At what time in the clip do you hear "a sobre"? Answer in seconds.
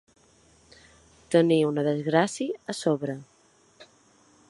2.75-3.19